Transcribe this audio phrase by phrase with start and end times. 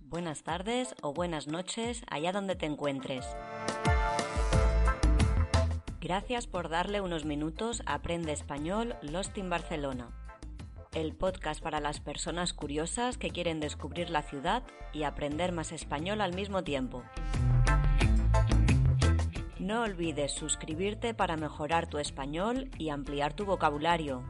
[0.00, 3.26] Buenas tardes o buenas noches allá donde te encuentres.
[6.00, 10.10] Gracias por darle unos minutos a Aprende Español Lost in Barcelona,
[10.94, 14.62] el podcast para las personas curiosas que quieren descubrir la ciudad
[14.92, 17.02] y aprender más español al mismo tiempo.
[19.58, 24.22] No olvides suscribirte para mejorar tu español y ampliar tu vocabulario.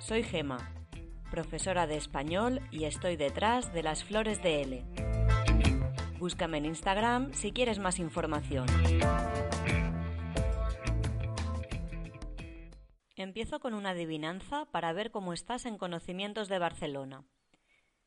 [0.00, 0.75] Soy Gema
[1.36, 4.84] profesora de español y estoy detrás de las flores de L.
[6.18, 8.64] Búscame en Instagram si quieres más información.
[13.16, 17.26] Empiezo con una adivinanza para ver cómo estás en conocimientos de Barcelona.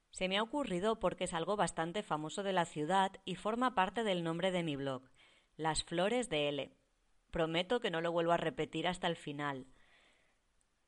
[0.09, 4.03] Se me ha ocurrido porque es algo bastante famoso de la ciudad y forma parte
[4.03, 5.03] del nombre de mi blog,
[5.55, 6.73] Las Flores de L.
[7.29, 9.67] Prometo que no lo vuelvo a repetir hasta el final.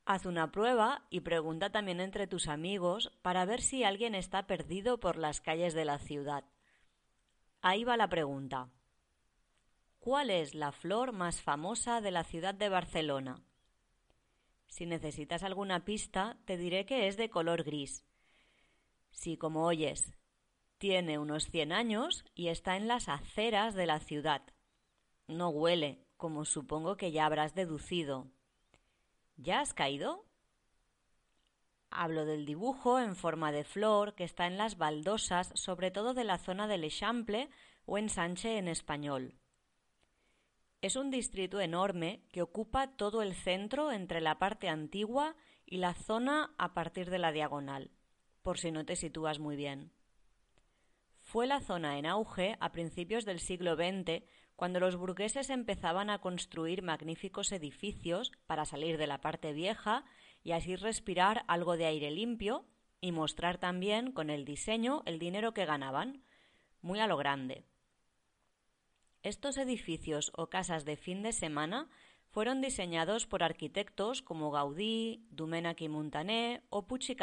[0.05, 4.99] Haz una prueba y pregunta también entre tus amigos para ver si alguien está perdido
[4.99, 6.43] por las calles de la ciudad.
[7.61, 8.69] Ahí va la pregunta.
[9.99, 13.43] ¿Cuál es la flor más famosa de la ciudad de Barcelona?
[14.67, 18.03] Si necesitas alguna pista, te diré que es de color gris.
[19.11, 20.15] Si, como oyes,
[20.79, 24.41] tiene unos 100 años y está en las aceras de la ciudad.
[25.27, 28.31] No huele, como supongo que ya habrás deducido.
[29.37, 30.25] ¿Ya has caído?
[31.89, 36.23] Hablo del dibujo en forma de flor que está en las baldosas, sobre todo de
[36.23, 37.49] la zona del Eixample
[37.85, 39.35] o ensanche en español.
[40.81, 45.35] Es un distrito enorme que ocupa todo el centro entre la parte antigua
[45.65, 47.91] y la zona a partir de la diagonal,
[48.41, 49.91] por si no te sitúas muy bien.
[51.19, 54.23] Fue la zona en auge a principios del siglo XX
[54.61, 60.05] cuando los burgueses empezaban a construir magníficos edificios para salir de la parte vieja
[60.43, 62.67] y así respirar algo de aire limpio
[62.99, 66.21] y mostrar también con el diseño el dinero que ganaban,
[66.83, 67.65] muy a lo grande.
[69.23, 71.89] Estos edificios o casas de fin de semana
[72.29, 77.15] fueron diseñados por arquitectos como Gaudí, Domènech y Montaner o Puig i.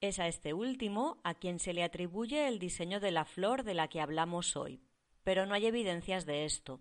[0.00, 3.74] Es a este último a quien se le atribuye el diseño de la flor de
[3.74, 4.82] la que hablamos hoy
[5.26, 6.78] pero no hay evidencias de esto.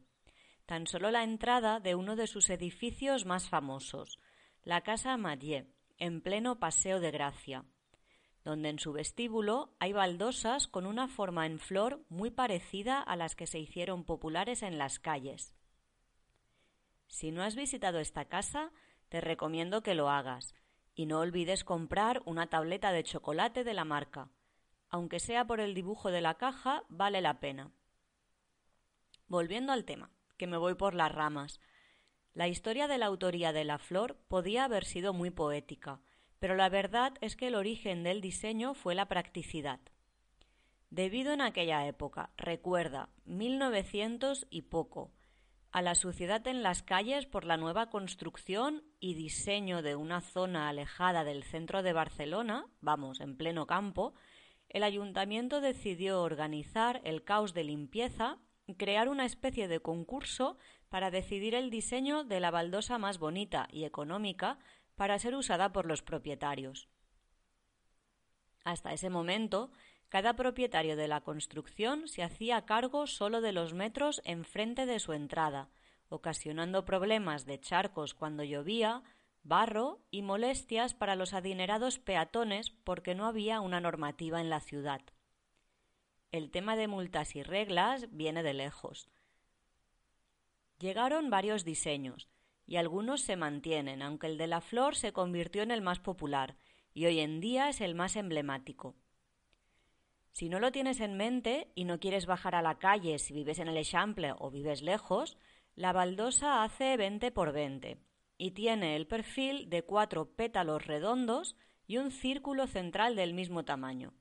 [0.68, 4.20] Tan solo la entrada de uno de sus edificios más famosos,
[4.62, 5.66] la Casa Mathieu,
[5.98, 7.66] en pleno Paseo de Gracia,
[8.44, 13.36] donde en su vestíbulo hay baldosas con una forma en flor muy parecida a las
[13.36, 15.56] que se hicieron populares en las calles.
[17.08, 18.72] Si no has visitado esta casa,
[19.10, 20.54] te recomiendo que lo hagas
[20.94, 24.30] y no olvides comprar una tableta de chocolate de la marca.
[24.92, 27.72] Aunque sea por el dibujo de la caja, vale la pena.
[29.28, 31.59] Volviendo al tema, que me voy por las ramas.
[32.34, 36.02] La historia de la autoría de la flor podía haber sido muy poética,
[36.40, 39.80] pero la verdad es que el origen del diseño fue la practicidad.
[40.90, 45.12] Debido en aquella época, recuerda, 1900 y poco,
[45.72, 50.69] a la suciedad en las calles por la nueva construcción y diseño de una zona
[50.69, 54.14] alejada del centro de Barcelona, vamos, en pleno campo,
[54.69, 58.38] el ayuntamiento decidió organizar el caos de limpieza
[58.74, 60.58] crear una especie de concurso
[60.90, 64.58] para decidir el diseño de la baldosa más bonita y económica
[64.96, 66.90] para ser usada por los propietarios.
[68.64, 69.72] Hasta ese momento,
[70.09, 75.14] cada propietario de la construcción se hacía cargo solo de los metros enfrente de su
[75.14, 75.70] entrada,
[76.09, 79.03] ocasionando problemas de charcos cuando llovía,
[79.44, 85.02] barro y molestias para los adinerados peatones porque no había una normativa en la ciudad
[86.35, 89.09] el tema de multas y reglas viene de lejos.
[90.79, 92.29] Llegaron varios diseños,
[92.67, 96.58] y algunos se mantienen, aunque el de la flor se convirtió en el más popular,
[96.93, 98.96] y hoy en día es el más emblemático.
[100.32, 103.59] Si no lo tienes en mente y no quieres bajar a la calle si vives
[103.59, 105.38] en el Eixample o vives lejos,
[105.76, 107.99] la baldosa hace 20 por 20
[108.38, 111.55] y tiene el perfil de cuatro pétalos redondos
[111.88, 114.14] y un círculo central del mismo tamaño.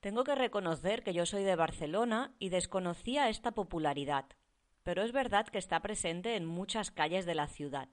[0.00, 4.26] Tengo que reconocer que yo soy de Barcelona y desconocía esta popularidad,
[4.82, 7.88] pero es verdad que está presente en muchas calles de la ciudad,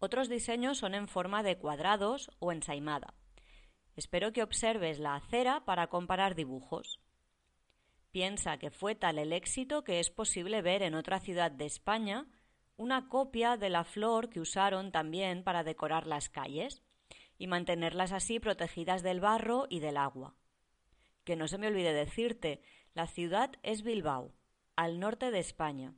[0.00, 3.14] Otros diseños son en forma de cuadrados o ensaimada.
[3.96, 7.00] Espero que observes la acera para comparar dibujos.
[8.12, 12.26] Piensa que fue tal el éxito que es posible ver en otra ciudad de España
[12.76, 16.80] una copia de la flor que usaron también para decorar las calles
[17.38, 20.34] y mantenerlas así protegidas del barro y del agua.
[21.24, 22.60] Que no se me olvide decirte,
[22.94, 24.34] la ciudad es Bilbao,
[24.76, 25.94] al norte de España.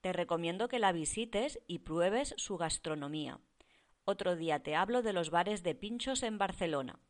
[0.00, 3.40] Te recomiendo que la visites y pruebes su gastronomía.
[4.04, 7.00] Otro día te hablo de los bares de pinchos en Barcelona.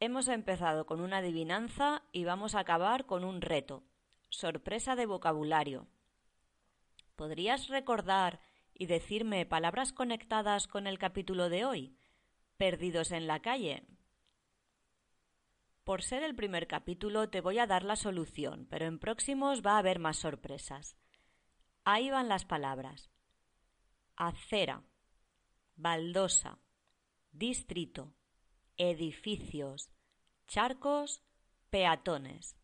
[0.00, 3.84] Hemos empezado con una adivinanza y vamos a acabar con un reto.
[4.30, 5.86] Sorpresa de vocabulario.
[7.14, 8.40] ¿Podrías recordar
[8.82, 11.96] y decirme palabras conectadas con el capítulo de hoy?
[12.56, 13.86] Perdidos en la calle.
[15.84, 19.76] Por ser el primer capítulo te voy a dar la solución, pero en próximos va
[19.76, 20.96] a haber más sorpresas.
[21.84, 23.08] Ahí van las palabras.
[24.16, 24.82] Acera,
[25.76, 26.58] baldosa,
[27.30, 28.12] distrito,
[28.78, 29.92] edificios,
[30.48, 31.22] charcos,
[31.70, 32.56] peatones.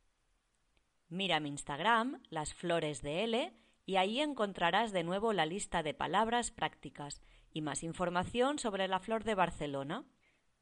[1.06, 5.94] Mira mi Instagram, las flores de L, y ahí encontrarás de nuevo la lista de
[5.94, 7.22] palabras prácticas
[7.54, 10.04] y más información sobre la flor de Barcelona.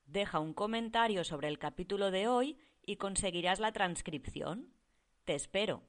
[0.05, 2.57] Deja un comentario sobre el capítulo de hoy
[2.87, 4.69] y conseguirás la transcripción.
[5.25, 5.83] Te espero.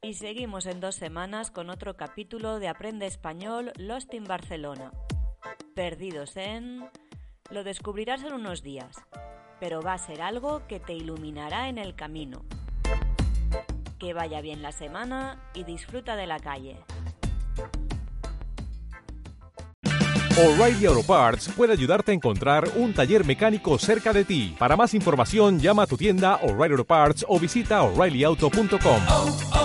[0.00, 4.92] Y seguimos en dos semanas con otro capítulo de Aprende Español Lost in Barcelona.
[5.74, 6.88] Perdidos en...
[7.50, 8.94] Lo descubrirás en unos días,
[9.58, 12.44] pero va a ser algo que te iluminará en el camino.
[13.98, 16.76] Que vaya bien la semana y disfruta de la calle.
[20.38, 24.54] O'Reilly Auto Parts puede ayudarte a encontrar un taller mecánico cerca de ti.
[24.56, 29.57] Para más información, llama a tu tienda O'Reilly Auto Parts o visita oreillyauto.com.